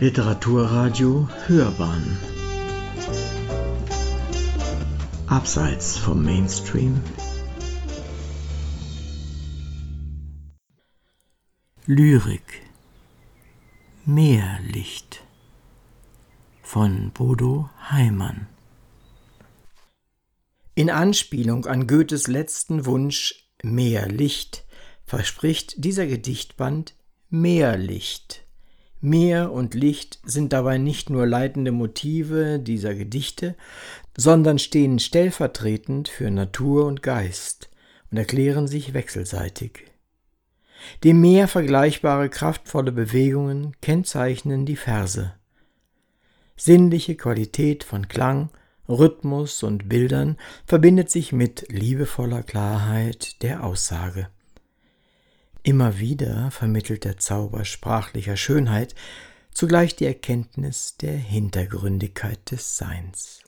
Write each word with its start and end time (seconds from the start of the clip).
Literaturradio 0.00 1.28
Hörbahn. 1.46 2.18
Abseits 5.28 5.96
vom 5.96 6.24
Mainstream. 6.24 7.00
Lyrik. 11.86 12.62
Meerlicht. 14.04 15.22
Von 16.60 17.12
Bodo 17.12 17.70
Heimann. 17.88 18.48
In 20.74 20.90
Anspielung 20.90 21.66
an 21.66 21.86
Goethes 21.86 22.26
letzten 22.26 22.84
Wunsch 22.84 23.48
Mehr 23.62 24.08
Licht 24.08 24.64
verspricht 25.04 25.84
dieser 25.84 26.06
Gedichtband 26.08 26.94
mehr 27.30 27.76
Licht. 27.76 28.44
Meer 29.04 29.52
und 29.52 29.74
Licht 29.74 30.18
sind 30.24 30.54
dabei 30.54 30.78
nicht 30.78 31.10
nur 31.10 31.26
leitende 31.26 31.72
Motive 31.72 32.58
dieser 32.58 32.94
Gedichte, 32.94 33.54
sondern 34.16 34.58
stehen 34.58 34.98
stellvertretend 34.98 36.08
für 36.08 36.30
Natur 36.30 36.86
und 36.86 37.02
Geist 37.02 37.68
und 38.10 38.16
erklären 38.16 38.66
sich 38.66 38.94
wechselseitig. 38.94 39.84
Dem 41.04 41.20
Meer 41.20 41.48
vergleichbare 41.48 42.30
kraftvolle 42.30 42.92
Bewegungen 42.92 43.76
kennzeichnen 43.82 44.64
die 44.64 44.76
Verse. 44.76 45.34
Sinnliche 46.56 47.14
Qualität 47.14 47.84
von 47.84 48.08
Klang, 48.08 48.48
Rhythmus 48.88 49.62
und 49.62 49.86
Bildern 49.86 50.38
verbindet 50.64 51.10
sich 51.10 51.30
mit 51.30 51.66
liebevoller 51.68 52.42
Klarheit 52.42 53.42
der 53.42 53.64
Aussage. 53.64 54.28
Immer 55.66 55.98
wieder 55.98 56.50
vermittelt 56.50 57.04
der 57.04 57.16
Zauber 57.16 57.64
sprachlicher 57.64 58.36
Schönheit 58.36 58.94
zugleich 59.50 59.96
die 59.96 60.04
Erkenntnis 60.04 60.98
der 60.98 61.16
Hintergründigkeit 61.16 62.50
des 62.50 62.76
Seins. 62.76 63.42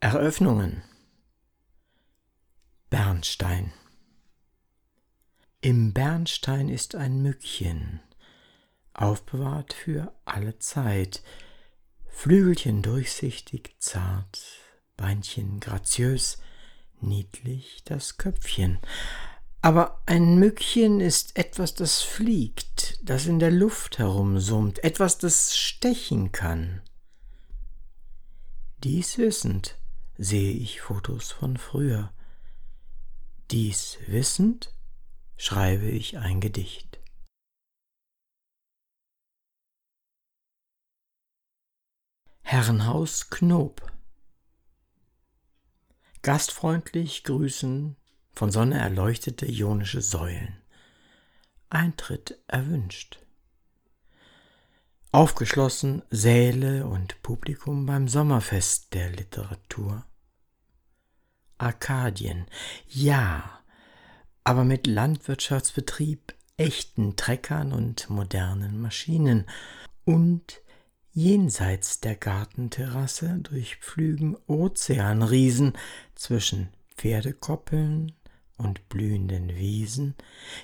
Eröffnungen 0.00 0.82
Bernstein 2.88 3.70
Im 5.60 5.92
Bernstein 5.92 6.70
ist 6.70 6.94
ein 6.94 7.20
Mückchen, 7.20 8.00
aufbewahrt 8.94 9.74
für 9.74 10.14
alle 10.24 10.58
Zeit, 10.58 11.22
Flügelchen 12.06 12.80
durchsichtig 12.80 13.76
zart, 13.78 14.40
Beinchen 14.96 15.60
graziös, 15.60 16.38
niedlich 17.00 17.82
das 17.84 18.16
Köpfchen. 18.16 18.78
Aber 19.62 20.02
ein 20.06 20.38
Mückchen 20.38 21.00
ist 21.00 21.36
etwas, 21.38 21.74
das 21.74 22.02
fliegt, 22.02 22.98
das 23.02 23.26
in 23.26 23.38
der 23.38 23.50
Luft 23.50 23.98
herumsummt, 23.98 24.84
etwas, 24.84 25.18
das 25.18 25.56
stechen 25.56 26.32
kann. 26.32 26.82
Dies 28.82 29.16
wissend 29.16 29.78
sehe 30.18 30.52
ich 30.52 30.82
Fotos 30.82 31.32
von 31.32 31.56
früher. 31.56 32.12
Dies 33.50 33.98
wissend 34.06 34.70
schreibe 35.36 35.86
ich 35.86 36.18
ein 36.18 36.40
Gedicht. 36.40 37.00
Herrenhaus 42.42 43.30
Knob 43.30 43.93
Gastfreundlich 46.24 47.22
grüßen 47.24 47.96
von 48.32 48.50
Sonne 48.50 48.78
erleuchtete 48.78 49.44
ionische 49.44 50.00
Säulen. 50.00 50.56
Eintritt 51.68 52.38
erwünscht. 52.46 53.18
Aufgeschlossen 55.12 56.02
Säle 56.08 56.86
und 56.86 57.20
Publikum 57.20 57.84
beim 57.84 58.08
Sommerfest 58.08 58.94
der 58.94 59.10
Literatur. 59.10 60.06
Arkadien, 61.58 62.46
ja, 62.88 63.60
aber 64.44 64.64
mit 64.64 64.86
Landwirtschaftsbetrieb, 64.86 66.34
echten 66.56 67.16
Treckern 67.16 67.70
und 67.70 68.08
modernen 68.08 68.80
Maschinen 68.80 69.44
und 70.06 70.63
Jenseits 71.16 72.00
der 72.00 72.16
Gartenterrasse 72.16 73.38
durchpflügen 73.38 74.36
Ozeanriesen 74.48 75.74
zwischen 76.16 76.70
Pferdekoppeln 76.96 78.10
und 78.56 78.88
blühenden 78.88 79.54
Wiesen 79.54 80.16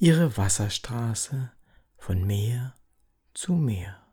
ihre 0.00 0.36
Wasserstraße 0.36 1.52
von 1.96 2.26
Meer 2.26 2.74
zu 3.34 3.52
Meer. 3.52 4.04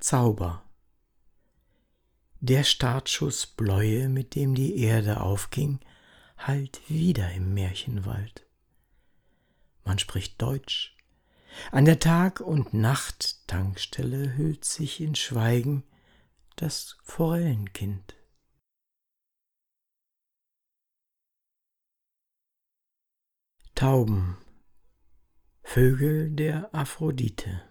Zauber 0.00 0.64
Der 2.40 2.64
Startschuss 2.64 3.46
Bläue, 3.46 4.08
mit 4.08 4.34
dem 4.34 4.56
die 4.56 4.80
Erde 4.80 5.20
aufging, 5.20 5.78
hallt 6.36 6.80
wieder 6.88 7.30
im 7.30 7.54
Märchenwald. 7.54 8.47
Man 9.88 9.98
spricht 9.98 10.42
Deutsch. 10.42 10.94
An 11.72 11.86
der 11.86 11.98
Tag- 11.98 12.40
und 12.40 12.74
Nacht-Tankstelle 12.74 14.36
hüllt 14.36 14.66
sich 14.66 15.00
in 15.00 15.14
Schweigen 15.14 15.82
das 16.56 16.98
Forellenkind. 17.04 18.14
Tauben, 23.74 24.36
Vögel 25.62 26.32
der 26.32 26.68
Aphrodite. 26.74 27.62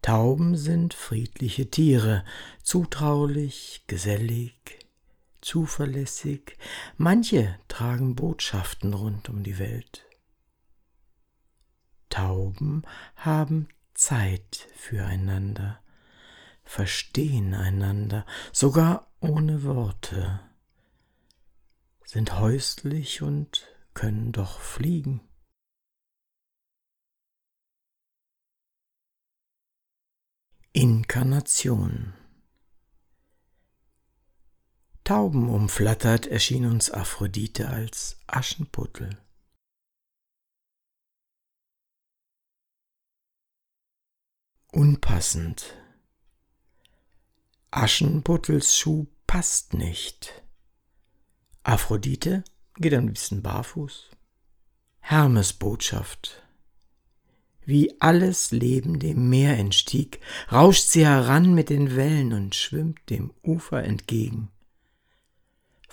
Tauben 0.00 0.56
sind 0.56 0.94
friedliche 0.94 1.70
Tiere, 1.70 2.24
zutraulich, 2.62 3.84
gesellig, 3.86 4.87
zuverlässig, 5.40 6.56
manche 6.96 7.58
tragen 7.68 8.14
Botschaften 8.14 8.94
rund 8.94 9.28
um 9.28 9.42
die 9.42 9.58
Welt. 9.58 10.04
Tauben 12.10 12.82
haben 13.16 13.68
Zeit 13.94 14.68
füreinander, 14.74 15.80
verstehen 16.64 17.54
einander, 17.54 18.24
sogar 18.52 19.10
ohne 19.20 19.62
Worte, 19.62 20.40
sind 22.04 22.38
häuslich 22.38 23.22
und 23.22 23.68
können 23.94 24.32
doch 24.32 24.60
fliegen. 24.60 25.20
Inkarnation 30.72 32.14
Tauben 35.08 35.48
umflattert 35.48 36.26
erschien 36.26 36.66
uns 36.66 36.90
Aphrodite 36.90 37.70
als 37.70 38.18
Aschenputtel. 38.26 39.16
Unpassend. 44.70 45.78
Aschenputtels 47.70 48.76
Schuh 48.76 49.06
passt 49.26 49.72
nicht. 49.72 50.42
Aphrodite 51.62 52.44
geht 52.76 52.92
ein 52.92 53.06
bisschen 53.06 53.42
barfuß. 53.42 54.10
Hermes 55.00 55.54
Botschaft. 55.54 56.42
Wie 57.64 57.98
alles 58.02 58.50
Leben 58.50 58.98
dem 58.98 59.30
Meer 59.30 59.56
entstieg, 59.56 60.20
rauscht 60.52 60.84
sie 60.84 61.06
heran 61.06 61.54
mit 61.54 61.70
den 61.70 61.96
Wellen 61.96 62.34
und 62.34 62.54
schwimmt 62.54 63.08
dem 63.08 63.32
Ufer 63.42 63.82
entgegen 63.82 64.50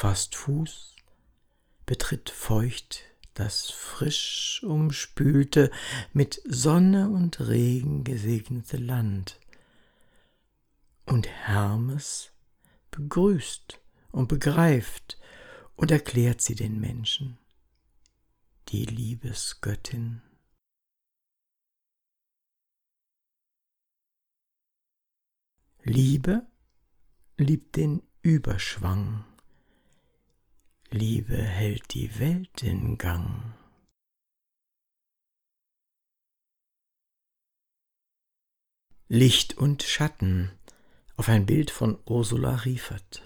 fasst 0.00 0.34
Fuß, 0.34 0.96
betritt 1.84 2.30
feucht 2.30 3.04
das 3.34 3.70
frisch 3.70 4.62
umspülte, 4.64 5.70
mit 6.14 6.40
Sonne 6.46 7.10
und 7.10 7.38
Regen 7.38 8.02
gesegnete 8.02 8.78
Land. 8.78 9.38
Und 11.04 11.28
Hermes 11.28 12.32
begrüßt 12.90 13.78
und 14.10 14.28
begreift 14.28 15.18
und 15.76 15.90
erklärt 15.90 16.40
sie 16.40 16.54
den 16.54 16.80
Menschen, 16.80 17.36
die 18.68 18.86
Liebesgöttin. 18.86 20.22
Liebe 25.82 26.46
liebt 27.36 27.76
den 27.76 28.02
Überschwang 28.22 29.26
Liebe 30.92 31.36
hält 31.40 31.94
die 31.94 32.18
Welt 32.18 32.64
in 32.64 32.98
Gang. 32.98 33.54
Licht 39.06 39.56
und 39.56 39.84
Schatten 39.84 40.50
auf 41.16 41.28
ein 41.28 41.46
Bild 41.46 41.70
von 41.70 41.96
Ursula 42.06 42.56
Riefert. 42.56 43.22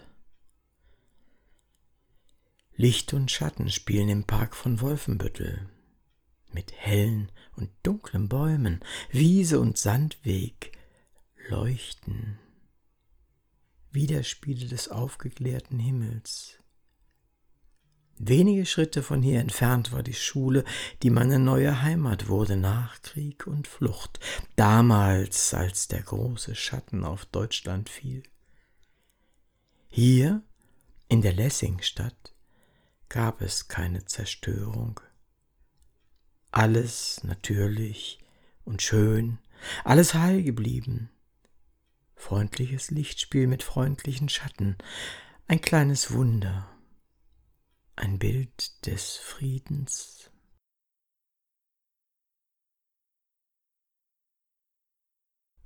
Licht 2.76 3.14
und 3.14 3.30
Schatten 3.30 3.70
spielen 3.70 4.10
im 4.10 4.24
Park 4.24 4.54
von 4.54 4.82
Wolfenbüttel. 4.82 5.66
Mit 6.52 6.70
hellen 6.72 7.32
und 7.56 7.70
dunklen 7.82 8.28
Bäumen, 8.28 8.84
Wiese 9.10 9.58
und 9.58 9.78
Sandweg 9.78 10.76
leuchten. 11.48 12.38
Widerspiele 13.90 14.68
des 14.68 14.90
aufgeklärten 14.90 15.78
Himmels. 15.78 16.58
Wenige 18.18 18.64
Schritte 18.64 19.02
von 19.02 19.22
hier 19.22 19.40
entfernt 19.40 19.90
war 19.90 20.02
die 20.02 20.14
Schule, 20.14 20.64
die 21.02 21.10
meine 21.10 21.40
neue 21.40 21.82
Heimat 21.82 22.28
wurde 22.28 22.56
nach 22.56 23.02
Krieg 23.02 23.46
und 23.46 23.66
Flucht, 23.66 24.20
damals, 24.54 25.52
als 25.52 25.88
der 25.88 26.02
große 26.02 26.54
Schatten 26.54 27.04
auf 27.04 27.26
Deutschland 27.26 27.88
fiel. 27.88 28.22
Hier, 29.88 30.42
in 31.08 31.22
der 31.22 31.32
Lessingstadt, 31.32 32.34
gab 33.08 33.40
es 33.40 33.66
keine 33.66 34.04
Zerstörung. 34.04 35.00
Alles 36.52 37.22
natürlich 37.24 38.20
und 38.64 38.80
schön, 38.80 39.38
alles 39.82 40.14
heil 40.14 40.44
geblieben. 40.44 41.10
Freundliches 42.14 42.92
Lichtspiel 42.92 43.48
mit 43.48 43.64
freundlichen 43.64 44.28
Schatten, 44.28 44.76
ein 45.48 45.60
kleines 45.60 46.12
Wunder 46.12 46.68
ein 47.96 48.18
Bild 48.18 48.86
des 48.86 49.16
Friedens. 49.16 50.30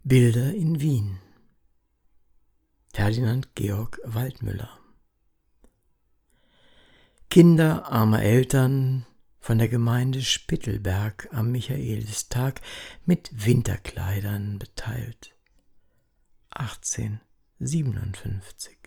Bilder 0.05 0.55
in 0.55 0.81
Wien 0.81 1.19
Ferdinand 2.95 3.55
Georg 3.55 4.01
Waldmüller 4.05 4.79
Kinder 7.31 7.93
armer 7.93 8.23
Eltern 8.23 9.05
von 9.39 9.59
der 9.59 9.69
Gemeinde 9.69 10.23
Spittelberg 10.23 11.29
am 11.33 11.53
Michaelistag 11.53 12.61
mit 13.05 13.31
Winterkleidern 13.33 14.59
beteilt. 14.59 15.37
1857 16.51 18.78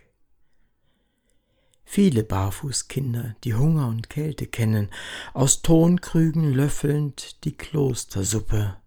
Viele 1.93 2.23
Barfußkinder, 2.23 3.35
die 3.43 3.53
Hunger 3.53 3.89
und 3.89 4.09
Kälte 4.09 4.47
kennen, 4.47 4.89
aus 5.33 5.61
Tonkrügen 5.61 6.53
löffelnd 6.53 7.43
die 7.43 7.51
Klostersuppe. 7.51 8.77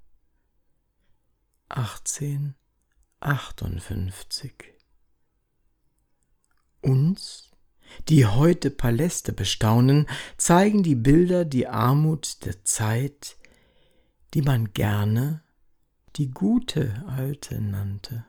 1858 1.68 4.54
Uns, 6.80 7.50
die 8.08 8.24
heute 8.24 8.70
Paläste 8.70 9.34
bestaunen, 9.34 10.06
zeigen 10.38 10.82
die 10.82 10.94
Bilder 10.94 11.44
die 11.44 11.68
Armut 11.68 12.42
der 12.46 12.64
Zeit, 12.64 13.36
die 14.32 14.40
man 14.40 14.72
gerne 14.72 15.42
die 16.16 16.30
gute 16.30 17.04
Alte 17.06 17.60
nannte. 17.60 18.24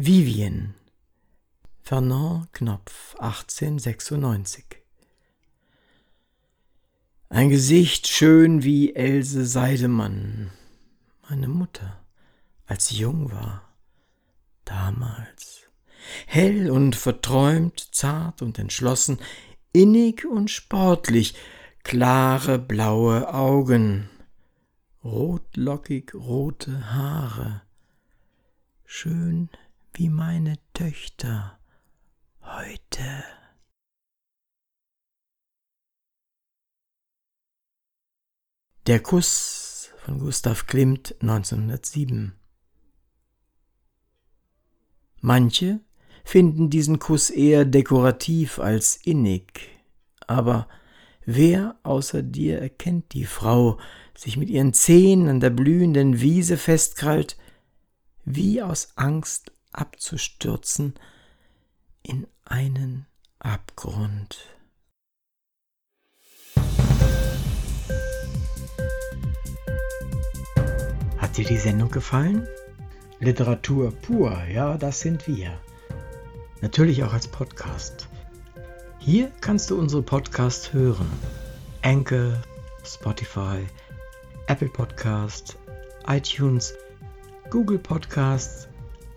Vivien. 0.00 0.76
Fernand 1.82 2.52
Knopf 2.52 3.16
1896 3.18 4.64
Ein 7.28 7.48
Gesicht 7.48 8.06
schön 8.06 8.62
wie 8.62 8.94
Else 8.94 9.44
Seidemann, 9.44 10.52
meine 11.28 11.48
Mutter, 11.48 11.98
als 12.66 12.86
sie 12.86 12.98
jung 12.98 13.32
war, 13.32 13.74
damals. 14.64 15.62
Hell 16.28 16.70
und 16.70 16.94
verträumt, 16.94 17.80
zart 17.90 18.40
und 18.40 18.60
entschlossen, 18.60 19.18
innig 19.72 20.24
und 20.24 20.48
sportlich, 20.48 21.34
klare 21.82 22.60
blaue 22.60 23.34
Augen, 23.34 24.08
rotlockig 25.02 26.14
rote 26.14 26.94
Haare, 26.94 27.62
schön 28.84 29.50
wie 29.94 30.08
meine 30.08 30.58
Töchter 30.74 31.58
heute. 32.42 33.24
Der 38.86 39.00
Kuss 39.00 39.90
von 40.04 40.18
Gustav 40.18 40.66
Klimt 40.66 41.14
1907 41.20 42.32
Manche 45.20 45.80
finden 46.24 46.70
diesen 46.70 46.98
Kuss 46.98 47.30
eher 47.30 47.64
dekorativ 47.64 48.58
als 48.58 48.96
innig, 48.96 49.68
aber 50.26 50.68
wer 51.24 51.76
außer 51.82 52.22
dir 52.22 52.60
erkennt 52.60 53.12
die 53.12 53.24
Frau, 53.24 53.78
sich 54.16 54.36
mit 54.36 54.48
ihren 54.48 54.72
Zehen 54.72 55.28
an 55.28 55.40
der 55.40 55.50
blühenden 55.50 56.20
Wiese 56.20 56.56
festkrallt, 56.56 57.36
wie 58.24 58.62
aus 58.62 58.92
Angst 58.96 59.52
abzustürzen 59.72 60.94
in 62.02 62.26
einen 62.44 63.06
Abgrund. 63.38 64.38
Hat 71.18 71.36
dir 71.36 71.44
die 71.44 71.58
Sendung 71.58 71.90
gefallen? 71.90 72.46
Literatur 73.20 73.92
pur, 73.92 74.44
ja, 74.44 74.76
das 74.78 75.00
sind 75.00 75.26
wir. 75.26 75.58
Natürlich 76.60 77.02
auch 77.04 77.12
als 77.12 77.28
Podcast. 77.28 78.08
Hier 78.98 79.30
kannst 79.40 79.70
du 79.70 79.78
unsere 79.78 80.02
Podcasts 80.02 80.72
hören. 80.72 81.10
Anchor, 81.82 82.42
Spotify, 82.84 83.66
Apple 84.46 84.68
Podcast, 84.68 85.56
iTunes, 86.06 86.74
Google 87.50 87.78
Podcasts 87.78 88.68